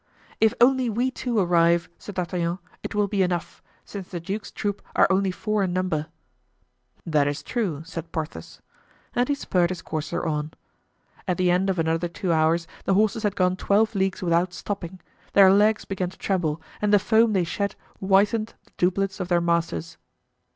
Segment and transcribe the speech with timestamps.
[0.39, 4.81] "If only we two arrive," said D'Artagnan, "it will be enough, since the duke's troop
[4.95, 6.07] are only four in number."
[7.05, 8.61] "That is true," said Porthos
[9.13, 10.55] And he spurred his courser on.
[11.27, 15.01] At the end of another two hours the horses had gone twelve leagues without stopping;
[15.33, 19.39] their legs began to tremble, and the foam they shed whitened the doublets of their
[19.39, 19.97] masters.